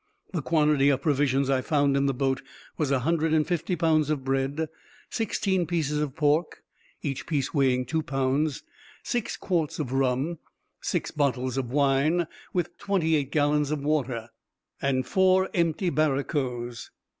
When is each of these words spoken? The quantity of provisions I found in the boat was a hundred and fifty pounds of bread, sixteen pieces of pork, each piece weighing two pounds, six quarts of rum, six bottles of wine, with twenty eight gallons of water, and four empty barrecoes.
The 0.33 0.41
quantity 0.41 0.89
of 0.89 1.03
provisions 1.03 1.47
I 1.47 1.61
found 1.61 1.95
in 1.95 2.07
the 2.07 2.13
boat 2.15 2.41
was 2.75 2.89
a 2.89 3.01
hundred 3.01 3.35
and 3.35 3.45
fifty 3.45 3.75
pounds 3.75 4.09
of 4.09 4.23
bread, 4.23 4.67
sixteen 5.11 5.67
pieces 5.67 5.99
of 6.01 6.15
pork, 6.15 6.63
each 7.03 7.27
piece 7.27 7.53
weighing 7.53 7.85
two 7.85 8.01
pounds, 8.01 8.63
six 9.03 9.37
quarts 9.37 9.77
of 9.77 9.93
rum, 9.93 10.39
six 10.81 11.11
bottles 11.11 11.55
of 11.55 11.69
wine, 11.69 12.25
with 12.51 12.75
twenty 12.79 13.13
eight 13.15 13.31
gallons 13.31 13.69
of 13.69 13.83
water, 13.83 14.29
and 14.81 15.05
four 15.05 15.51
empty 15.53 15.91
barrecoes. 15.91 16.89